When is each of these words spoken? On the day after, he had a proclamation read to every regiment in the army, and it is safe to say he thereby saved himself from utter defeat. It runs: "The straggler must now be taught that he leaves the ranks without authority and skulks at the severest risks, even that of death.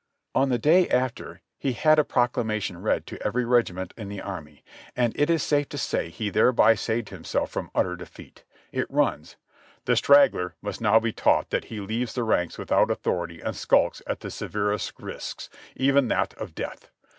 On 0.33 0.49
the 0.49 0.57
day 0.57 0.89
after, 0.89 1.41
he 1.59 1.73
had 1.73 1.99
a 1.99 2.03
proclamation 2.03 2.81
read 2.81 3.05
to 3.05 3.23
every 3.23 3.45
regiment 3.45 3.93
in 3.95 4.09
the 4.09 4.19
army, 4.19 4.63
and 4.95 5.13
it 5.15 5.29
is 5.29 5.43
safe 5.43 5.69
to 5.69 5.77
say 5.77 6.09
he 6.09 6.31
thereby 6.31 6.73
saved 6.73 7.09
himself 7.09 7.51
from 7.51 7.69
utter 7.75 7.95
defeat. 7.95 8.43
It 8.71 8.89
runs: 8.89 9.35
"The 9.85 9.95
straggler 9.95 10.55
must 10.59 10.81
now 10.81 10.99
be 10.99 11.13
taught 11.13 11.51
that 11.51 11.65
he 11.65 11.79
leaves 11.81 12.15
the 12.15 12.23
ranks 12.23 12.57
without 12.57 12.89
authority 12.89 13.41
and 13.41 13.55
skulks 13.55 14.01
at 14.07 14.21
the 14.21 14.31
severest 14.31 14.93
risks, 14.99 15.51
even 15.75 16.07
that 16.07 16.33
of 16.33 16.55
death. 16.55 16.89